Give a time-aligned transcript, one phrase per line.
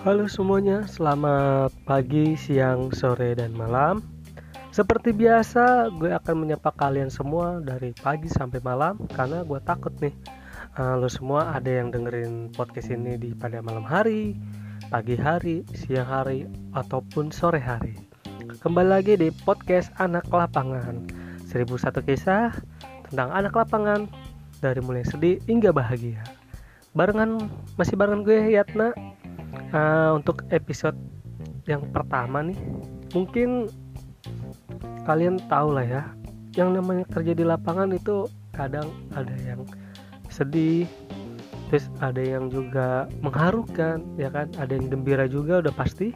[0.00, 4.00] Halo semuanya, selamat pagi, siang, sore, dan malam.
[4.72, 10.16] Seperti biasa, gue akan menyapa kalian semua dari pagi sampai malam karena gue takut nih
[10.80, 14.40] uh, lo semua ada yang dengerin podcast ini di pada malam hari,
[14.88, 17.92] pagi hari, siang hari, ataupun sore hari.
[18.64, 21.12] Kembali lagi di podcast Anak Lapangan.
[21.52, 21.76] 1001
[22.08, 22.56] kisah
[23.12, 24.08] tentang anak lapangan
[24.64, 26.24] dari mulai sedih hingga bahagia.
[26.96, 28.96] Barengan masih barengan gue Yatna
[29.74, 30.96] uh, untuk episode
[31.66, 32.58] yang pertama nih.
[33.14, 33.70] Mungkin
[35.06, 36.02] kalian tahu lah ya
[36.54, 39.62] yang namanya kerja di lapangan itu kadang ada yang
[40.30, 40.86] sedih
[41.70, 44.50] terus ada yang juga mengharukan ya kan?
[44.58, 46.10] Ada yang gembira juga udah pasti.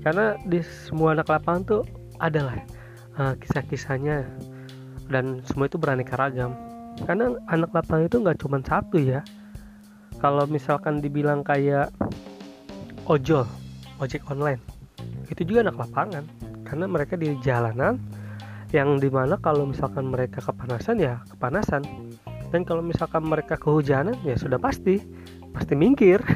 [0.00, 1.82] Karena di semua anak lapangan tuh
[2.20, 2.56] adalah
[3.16, 4.28] uh, kisah-kisahnya
[5.08, 6.52] dan semua itu beraneka ragam.
[7.08, 9.24] Karena anak lapangan itu nggak cuma satu ya.
[10.20, 11.88] Kalau misalkan dibilang kayak
[13.10, 13.42] ojol
[13.98, 14.62] ojek online.
[15.26, 16.24] Itu juga anak lapangan
[16.62, 17.98] karena mereka di jalanan
[18.70, 21.82] yang di mana kalau misalkan mereka kepanasan ya kepanasan.
[22.54, 25.02] Dan kalau misalkan mereka kehujanan ya sudah pasti
[25.50, 26.22] pasti minggir.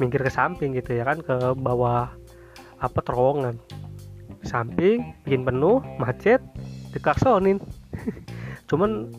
[0.00, 2.08] Minggir ke samping gitu ya kan ke bawah
[2.80, 3.60] apa terowongan.
[4.42, 6.40] Samping bikin penuh macet
[6.96, 7.60] diklaksonin.
[8.72, 9.12] Cuman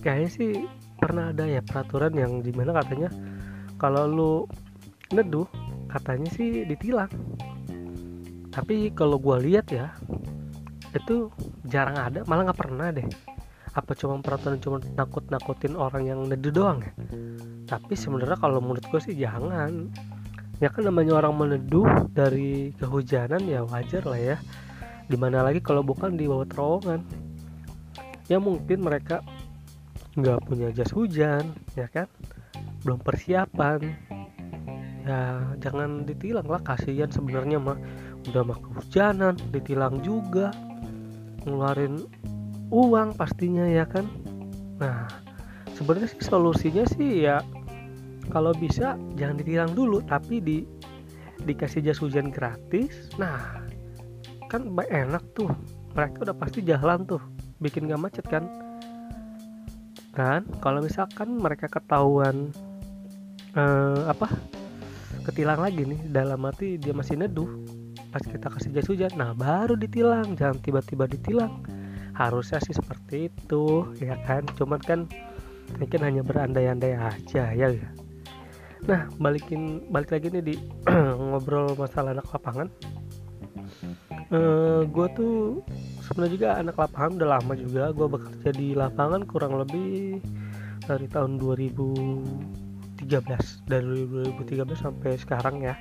[0.00, 0.50] kayaknya sih
[0.96, 3.10] pernah ada ya peraturan yang di mana katanya
[3.76, 4.32] kalau lu
[5.10, 5.48] neduh
[5.90, 7.10] katanya sih ditilang.
[8.50, 9.94] Tapi kalau gue lihat ya
[10.90, 11.30] itu
[11.66, 13.06] jarang ada malah nggak pernah deh.
[13.70, 16.92] Apa cuma peraturan cuma nakut nakutin orang yang neduh doang ya?
[17.70, 19.90] Tapi sebenarnya kalau menurut gue sih jangan.
[20.60, 24.36] Ya kan namanya orang meneduh dari kehujanan ya wajar lah ya.
[25.08, 27.00] Di mana lagi kalau bukan di bawah terowongan?
[28.26, 29.22] Ya mungkin mereka
[30.18, 32.10] nggak punya jas hujan ya kan?
[32.82, 34.09] Belum persiapan
[35.10, 37.78] ya jangan ditilang lah kasihan sebenarnya mah.
[38.30, 40.54] Udah mah kehujanan ditilang juga.
[41.42, 42.06] Ngeluarin
[42.70, 44.06] uang pastinya ya kan?
[44.78, 45.10] Nah
[45.74, 47.42] sebenarnya sih solusinya sih ya
[48.30, 50.62] kalau bisa jangan ditilang dulu tapi di
[51.42, 53.10] dikasih jas hujan gratis.
[53.18, 53.66] Nah
[54.46, 55.50] kan enak tuh.
[55.90, 57.18] Mereka udah pasti jalan tuh
[57.58, 58.46] bikin gak macet kan?
[60.14, 60.46] Kan?
[60.62, 62.54] Kalau misalkan mereka ketahuan
[63.58, 64.30] eh, apa
[65.30, 66.00] ketilang lagi nih.
[66.10, 67.48] Dalam arti dia masih neduh.
[68.10, 70.34] Pas kita kasih jas hujan nah baru ditilang.
[70.34, 71.62] Jangan tiba-tiba ditilang.
[72.12, 74.44] Harusnya sih seperti itu ya kan?
[74.58, 75.06] Cuman kan
[75.78, 77.70] mungkin hanya berandai-andai aja ya
[78.88, 80.54] nah balikin balik lagi nih di
[81.30, 82.68] ngobrol masalah anak lapangan.
[84.30, 85.34] Uh, eh, gue tuh
[86.06, 87.84] sebenarnya juga anak lapangan udah lama juga.
[87.92, 90.22] Gue bekerja di lapangan kurang lebih
[90.86, 91.36] dari tahun
[93.06, 94.04] 2013 dari
[94.36, 95.74] 2013 sampai sekarang ya.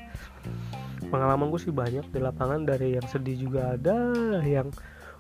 [1.10, 2.64] Pengalaman gue sih banyak di lapangan.
[2.64, 3.98] Dari yang sedih juga ada
[4.46, 4.70] yang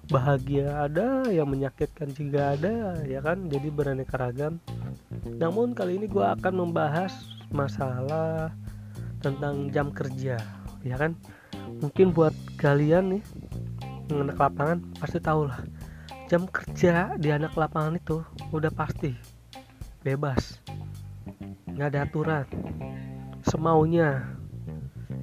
[0.09, 3.49] bahagia ada yang menyakitkan juga ada ya kan?
[3.51, 4.61] Jadi beraneka ragam.
[5.27, 7.11] Namun kali ini gue akan membahas
[7.51, 8.53] masalah
[9.19, 10.39] tentang jam kerja
[10.85, 11.17] ya kan?
[11.83, 13.23] Mungkin buat kalian nih
[14.15, 15.59] anak lapangan pasti tahu lah.
[16.29, 18.21] Jam kerja di anak lapangan itu
[18.53, 19.17] udah pasti
[20.05, 20.58] bebas
[21.79, 22.45] nggak ada aturan.
[23.47, 24.35] Semaunya.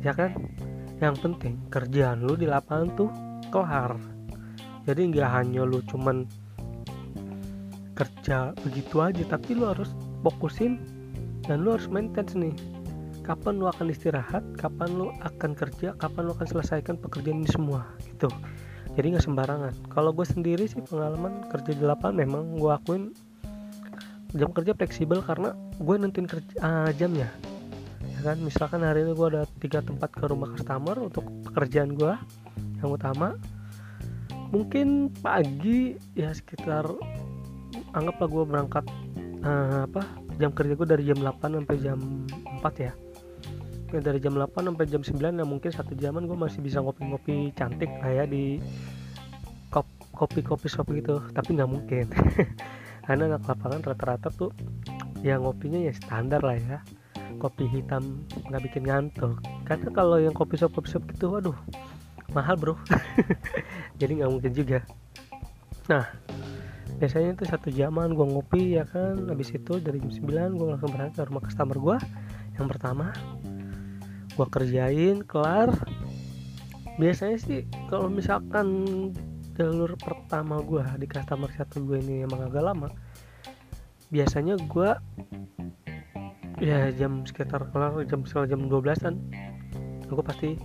[0.01, 0.33] Ya kan?
[1.05, 3.13] Yang penting kerjaan lu di lapangan tuh
[3.53, 4.01] kelar.
[4.89, 6.25] Jadi nggak hanya lu cuman
[7.93, 9.93] kerja begitu aja tapi lu harus
[10.25, 10.81] fokusin
[11.45, 12.53] dan lu harus maintenance nih
[13.25, 17.85] kapan lu akan istirahat kapan lu akan kerja kapan lu akan selesaikan pekerjaan ini semua
[18.01, 18.33] gitu.
[18.97, 19.75] Jadi nggak sembarangan.
[19.93, 23.13] Kalau gue sendiri sih pengalaman kerja di lapangan memang gue akuin
[24.35, 27.31] jam kerja fleksibel karena gue nentuin kerja uh, jamnya.
[28.03, 28.43] Ya kan?
[28.43, 32.15] Misalkan hari ini gue ada tiga tempat ke rumah customer untuk pekerjaan gue
[32.83, 33.37] yang utama
[34.55, 36.87] mungkin pagi ya sekitar
[37.93, 38.85] anggaplah gue berangkat
[39.43, 40.07] uh, apa
[40.39, 41.99] jam kerja gue dari jam 8 sampai jam
[42.63, 42.93] 4 ya.
[43.95, 47.55] Ya dari jam 8 sampai jam 9 ya mungkin satu jaman gue masih bisa ngopi-ngopi
[47.57, 48.61] cantik lah ya di
[50.17, 51.21] kopi-kopi shop gitu.
[51.33, 52.07] Tapi nggak mungkin
[53.07, 54.51] karena anak lapangan rata-rata tuh
[55.23, 56.79] ya ngopinya ya standar lah ya.
[57.39, 59.39] Kopi hitam nggak bikin ngantuk.
[59.63, 61.57] Karena kalau yang kopi shop kopi shop gitu waduh
[62.35, 62.75] mahal bro.
[64.01, 64.83] Jadi nggak mungkin juga.
[65.87, 66.05] Nah
[66.97, 69.31] biasanya itu satu jaman gue ngopi ya kan.
[69.31, 71.97] Habis itu dari jam 9 gue langsung berangkat ke rumah customer gue
[72.59, 73.15] yang pertama
[74.35, 75.71] gue kerjain kelar.
[76.97, 78.67] Biasanya sih kalau misalkan
[79.57, 79.97] jalur
[80.27, 82.91] pertama gue di customer satu gue ini emang agak lama
[84.11, 84.91] biasanya gue
[86.59, 89.15] ya jam sekitar kelar jam sekitar jam 12an
[90.11, 90.59] gue pasti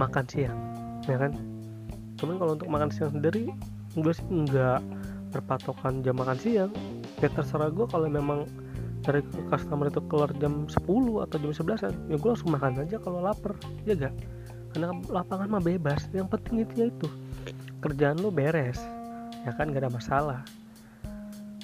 [0.00, 0.56] makan siang
[1.04, 1.36] ya kan?
[2.16, 3.52] Cuman kalau untuk makan siang sendiri
[3.92, 4.80] gue sih nggak
[5.36, 6.70] berpatokan jam makan siang.
[7.20, 8.48] Ya terserah gue kalau memang
[9.02, 9.20] dari
[9.50, 10.78] customer itu keluar jam 10
[11.26, 14.14] atau jam 11 ya gue langsung makan aja kalau lapar ya gak
[14.72, 17.10] karena lapangan mah bebas yang penting itu ya itu
[17.82, 18.78] kerjaan lo beres
[19.42, 20.40] ya kan gak ada masalah.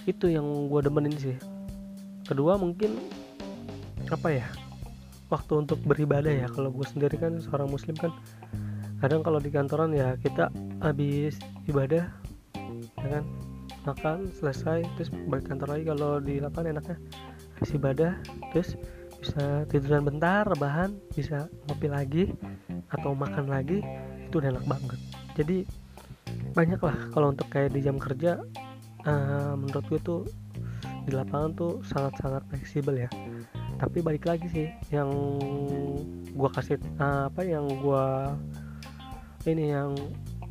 [0.05, 1.37] Itu yang gue demenin sih.
[2.27, 2.99] Kedua mungkin
[4.11, 4.47] apa ya
[5.31, 6.47] waktu untuk beribadah ya.
[6.51, 8.11] Kalau gue sendiri kan seorang muslim kan
[8.99, 10.51] kadang kalau di kantoran ya kita
[10.83, 11.39] habis
[11.71, 12.11] ibadah
[12.99, 13.25] ya kan
[13.87, 15.85] makan selesai terus balik kantor lagi.
[15.87, 16.99] Kalau di lapangan enaknya
[17.57, 18.13] habis ibadah
[18.51, 18.75] terus
[19.19, 22.25] bisa tiduran bentar rebahan bisa ngopi lagi
[22.95, 23.83] atau makan lagi
[24.29, 25.01] itu udah enak banget.
[25.35, 25.59] Jadi
[26.59, 26.99] banyak lah.
[27.15, 28.43] Kalau untuk kayak di jam kerja
[29.07, 30.21] uh, menurut gue tuh
[31.07, 33.11] di lapangan tuh sangat-sangat fleksibel ya.
[33.79, 35.09] Tapi balik lagi sih yang
[36.35, 38.35] gua kasih uh, apa yang gua
[39.47, 39.95] ini yang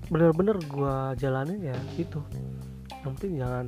[0.07, 2.23] bener-bener gua jalanin ya itu.
[3.03, 3.65] Yang penting jangan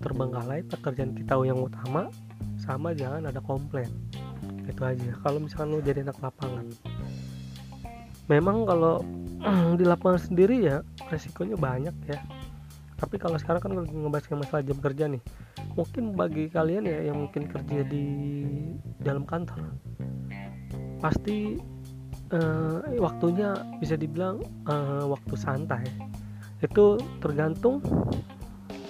[0.00, 2.08] terbengkalai pekerjaan kita yang utama
[2.56, 3.92] sama jangan ada komplain.
[4.64, 5.12] Itu aja.
[5.22, 6.66] Kalau misalkan lo jadi anak lapangan.
[8.26, 9.04] Memang kalau
[9.80, 12.20] di lapangan sendiri ya resikonya banyak ya.
[13.00, 15.22] Tapi kalau sekarang kan lagi ngebahas masalah jam kerja nih.
[15.72, 18.06] Mungkin bagi kalian ya yang mungkin kerja di
[19.00, 19.72] dalam kantor
[21.00, 21.56] pasti
[22.36, 25.84] uh, waktunya bisa dibilang uh, waktu santai.
[26.60, 27.80] Itu tergantung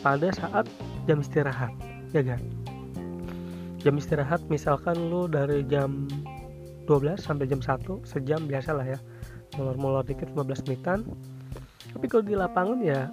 [0.03, 0.67] pada saat
[1.07, 1.71] jam istirahat
[2.11, 2.43] ya kan?
[3.79, 6.11] Jam istirahat misalkan lu dari jam
[6.91, 8.99] 12 sampai jam 1 sejam biasa lah ya
[9.57, 11.03] molor-molor dikit 15 menitan.
[11.91, 13.11] Tapi kalau di lapangan ya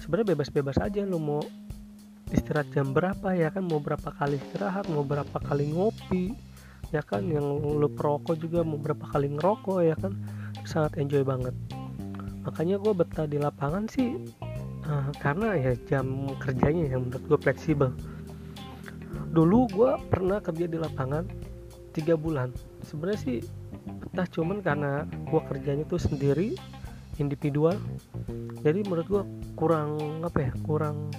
[0.00, 1.42] sebenarnya bebas-bebas aja lu mau
[2.32, 3.64] istirahat jam berapa ya kan?
[3.66, 6.32] Mau berapa kali istirahat mau berapa kali ngopi
[6.92, 7.24] ya kan?
[7.28, 10.12] Yang lu perokok juga mau berapa kali ngerokok ya kan?
[10.64, 11.52] Sangat enjoy banget.
[12.44, 14.16] Makanya gue betah di lapangan sih
[14.88, 17.92] uh, karena ya jam kerjanya yang menurut gue fleksibel.
[19.28, 21.28] Dulu gue pernah kerja di lapangan
[21.92, 22.52] tiga bulan.
[22.84, 23.38] Sebenarnya sih
[23.88, 26.54] betah cuman karena gue kerjanya tuh sendiri
[27.18, 27.74] individual.
[28.62, 29.22] Jadi menurut gue
[29.58, 31.10] kurang apa ya kurang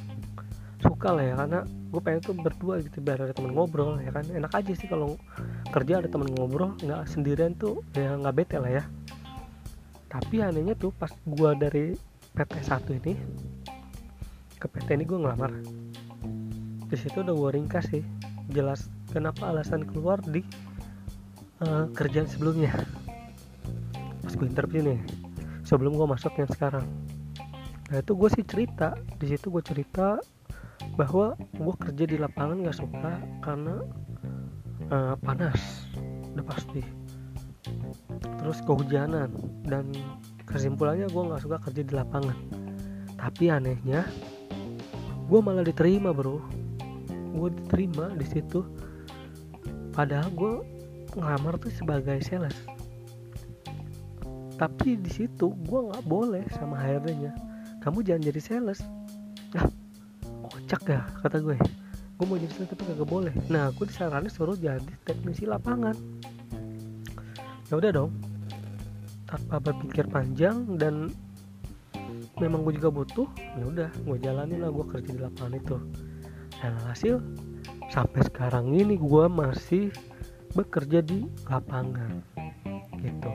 [0.80, 4.24] suka lah ya karena gue pengen tuh berdua gitu biar ada teman ngobrol ya kan.
[4.32, 5.20] Enak aja sih kalau
[5.76, 8.84] kerja ada teman ngobrol nggak sendirian tuh ya nggak bete lah ya.
[10.10, 11.94] Tapi anehnya tuh pas gue dari
[12.34, 13.14] PT 1 ini
[14.60, 15.52] ke PT ini gue ngelamar.
[16.90, 18.02] Di situ udah gue ringkas sih
[18.50, 20.42] jelas kenapa alasan keluar di
[21.64, 22.72] uh, kerjaan sebelumnya.
[24.24, 25.00] Pas gue interview nih
[25.68, 26.86] sebelum gue masuk yang sekarang.
[27.90, 28.96] Nah itu gue sih cerita.
[29.18, 30.20] Di situ gue cerita
[30.96, 33.14] bahwa gue kerja di lapangan gak suka
[33.44, 33.84] karena
[34.92, 35.88] uh, panas
[36.36, 36.82] udah pasti.
[38.40, 39.30] Terus kehujanan
[39.68, 39.92] dan
[40.48, 42.38] kesimpulannya gue nggak suka kerja di lapangan.
[43.20, 44.08] Tapi anehnya
[45.28, 46.40] gue malah diterima bro.
[47.36, 48.64] Gue diterima di situ.
[49.94, 50.79] Padahal gue
[51.20, 52.56] ngelamar tuh sebagai sales.
[54.56, 57.50] Tapi di situ gue nggak boleh sama HRD-nya
[57.80, 58.80] kamu jangan jadi sales.
[59.56, 59.68] Ah
[60.52, 61.58] kocak ya kata gue.
[62.20, 63.34] Gue mau jadi sales tapi gak boleh.
[63.48, 65.96] Nah gue disaranin suruh jadi teknisi lapangan.
[67.72, 68.12] Ya udah dong.
[69.24, 71.14] Tanpa berpikir panjang dan
[72.42, 75.78] memang gue juga butuh ya udah gue jalanin lah gue kerja di lapangan itu.
[76.60, 77.24] Dan hasil
[77.88, 79.88] sampai sekarang ini gue masih
[80.54, 82.22] bekerja di lapangan
[83.00, 83.32] gitu.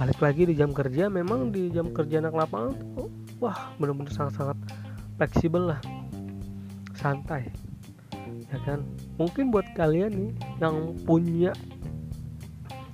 [0.00, 4.58] Balik lagi di jam kerja memang di jam kerja anak lapangan tuh wah bener-bener sangat-sangat
[5.20, 5.80] fleksibel lah.
[6.96, 7.48] Santai
[8.50, 8.82] ya kan?
[9.16, 11.54] Mungkin buat kalian nih yang punya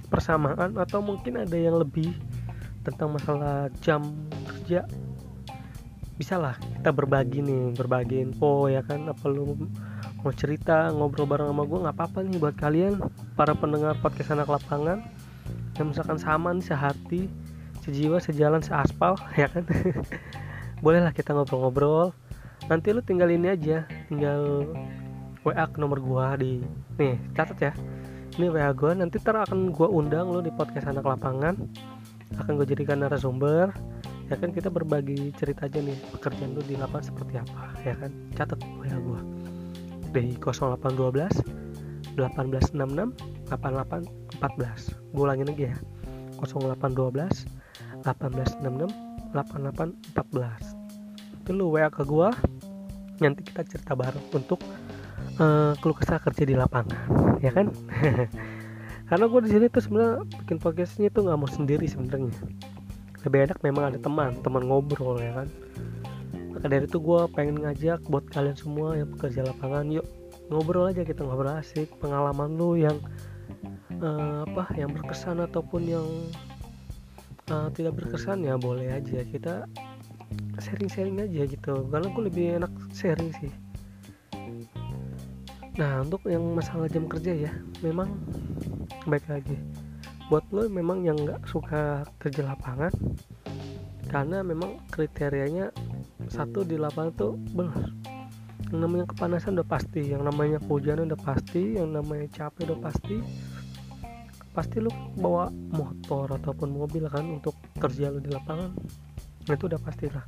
[0.07, 2.15] persamaan atau mungkin ada yang lebih
[2.87, 4.03] tentang masalah jam
[4.47, 4.87] kerja
[6.17, 9.09] bisa lah kita berbagi nih berbagi info ya kan?
[9.11, 9.57] Apa lu
[10.27, 12.99] mau cerita ngobrol bareng sama gue nggak apa-apa nih buat kalian
[13.39, 15.07] para pendengar podcast anak lapangan.
[15.79, 17.23] Yang misalkan sama nih sehati
[17.87, 19.63] sejiwa sejalan seaspal ya kan?
[20.83, 22.11] Bolehlah kita ngobrol-ngobrol.
[22.67, 24.67] Nanti lu tinggal ini aja tinggal
[25.47, 26.59] WA ke nomor gua di
[26.99, 27.73] nih catat ya.
[28.35, 31.55] Ini WA gua nanti ter akan gua undang lo di podcast anak lapangan.
[32.43, 33.71] Akan gue jadikan narasumber.
[34.27, 38.11] Ya kan kita berbagi cerita aja nih pekerjaan lu di lapangan seperti apa ya kan?
[38.35, 39.36] Catat WA gua
[40.17, 45.77] di 0812 1866 8814 gue ulangin lagi ya.
[46.41, 47.45] 0812
[48.05, 48.93] 1866
[49.33, 50.77] 8814
[51.45, 52.35] itu lu WA ke gua
[53.21, 54.61] nanti kita cerita bareng untuk
[55.41, 57.71] uh, kesah kerja di lapangan ya kan?
[59.09, 62.35] Karena gue di sini tuh sebenarnya bikin podcastnya tuh nggak mau sendiri sebenarnya.
[63.23, 65.49] Lebih enak memang ada teman teman ngobrol ya kan
[66.67, 70.03] maka dari itu gue pengen ngajak buat kalian semua yang pekerja lapangan yuk
[70.51, 72.99] ngobrol aja kita ngobrol asik pengalaman lu yang
[74.03, 76.03] uh, apa yang berkesan ataupun yang
[77.55, 79.63] uh, tidak berkesan ya boleh aja kita
[80.59, 81.87] sharing-sharing aja gitu.
[81.87, 83.53] Karena gue lebih enak sharing sih.
[85.79, 88.11] Nah untuk yang masalah jam kerja ya memang
[89.07, 89.55] baik lagi.
[90.35, 92.91] Buat lo memang yang nggak suka kerja lapangan
[94.11, 95.71] karena memang kriterianya
[96.29, 97.91] satu di lapangan tuh benar
[98.67, 103.17] yang namanya kepanasan udah pasti yang namanya hujan udah pasti yang namanya capek udah pasti.
[104.51, 104.91] Pasti lo
[105.21, 108.75] bawa motor ataupun mobil kan untuk kerja lo di lapangan.
[109.47, 110.25] Itu udah pasti lah.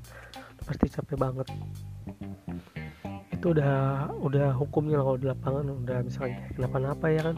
[0.63, 1.49] Pasti capek banget.
[3.35, 5.65] Itu udah udah hukumnya kalau di lapangan.
[5.83, 7.37] Udah misalnya kenapa-napa ya kan.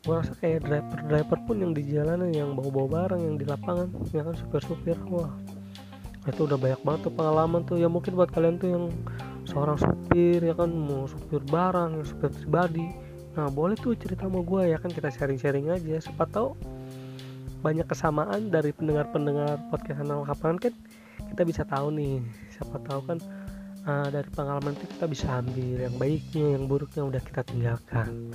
[0.00, 3.92] Gue rasa kayak driver driver pun yang di jalanan yang bawa-bawa barang yang di lapangan
[4.10, 4.98] ya kan supir-supir.
[5.06, 5.30] Wah
[6.28, 7.76] itu udah banyak banget tuh pengalaman tuh.
[7.80, 8.84] Ya mungkin buat kalian tuh yang
[9.48, 12.86] seorang supir ya kan mau supir barang yang supir pribadi.
[13.38, 15.96] Nah boleh tuh cerita sama gue ya kan kita sharing-sharing aja.
[16.02, 16.58] Siapa tahu
[17.60, 20.74] banyak kesamaan dari pendengar-pendengar podcast anak lapangan kan?
[21.30, 22.20] Kita bisa tahu nih
[22.52, 23.18] siapa tahu kan
[23.86, 28.32] uh, dari pengalaman itu kita bisa ambil yang baiknya yang buruknya udah kita tinggalkan.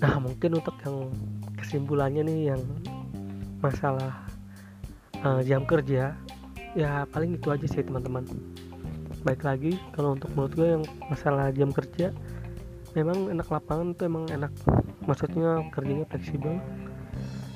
[0.00, 1.12] Nah mungkin untuk yang
[1.60, 2.62] kesimpulannya nih yang
[3.60, 4.24] masalah
[5.20, 6.16] uh, jam kerja
[6.74, 8.24] ya paling itu aja sih teman-teman.
[9.26, 12.14] Baik lagi kalau untuk menurut gue yang masalah jam kerja
[12.96, 14.52] memang enak lapangan tuh emang enak.
[15.04, 16.58] Maksudnya kerjanya fleksibel.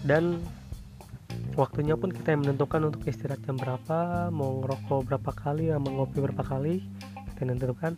[0.04, 0.44] Dan
[1.56, 6.20] waktunya pun kita yang menentukan untuk istirahat jam berapa mau ngerokok berapa kali mau ngopi
[6.20, 6.84] berapa kali
[7.32, 7.92] kita yang menentukan.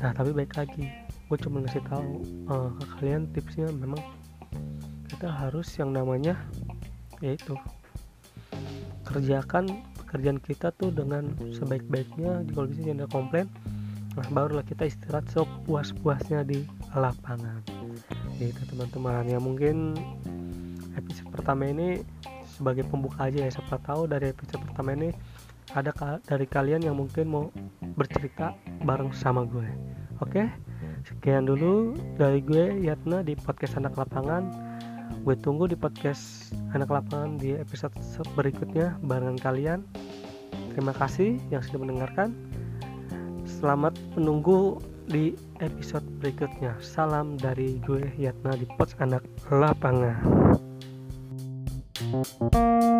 [0.00, 0.86] Nah tapi baik lagi
[1.28, 4.00] gue cuma ngasih tahu uh, ke kalian tipsnya memang
[5.12, 6.40] kita harus yang namanya
[7.20, 7.52] yaitu
[9.04, 13.46] kerjakan pekerjaan kita tuh dengan sebaik-baiknya kalau bisa jangan komplain
[14.16, 17.62] nah barulah kita istirahat sepuas-puasnya di lapangan.
[18.40, 19.28] Gitu teman-teman.
[19.30, 19.94] Ya mungkin
[20.96, 22.02] episode pertama ini
[22.48, 25.14] sebagai pembuka aja ya siapa tahu dari episode pertama ini
[25.76, 27.44] ada ka dari kalian yang mungkin mau
[27.94, 29.68] bercerita bareng sama gue.
[30.18, 30.50] Oke?
[31.06, 34.67] Sekian dulu dari gue Yatna di podcast anak lapangan
[35.24, 37.94] gue tunggu di podcast anak lapangan di episode
[38.38, 39.80] berikutnya barengan kalian.
[40.74, 42.34] Terima kasih yang sudah mendengarkan.
[43.48, 46.78] Selamat menunggu di episode berikutnya.
[46.78, 50.20] Salam dari gue Yatna di podcast anak lapangan.
[51.98, 52.97] Thank you.